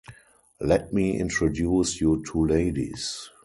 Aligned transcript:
Let 0.59 0.91
me 0.93 1.15
introduce 1.19 2.01
you 2.01 2.23
two 2.25 2.47
ladies. 2.47 3.29